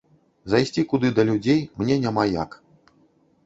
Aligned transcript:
Зайсці 0.53 0.83
куды 0.93 1.11
да 1.21 1.27
людзей 1.29 1.61
мне 1.85 2.01
няма 2.09 2.27
як. 2.33 2.61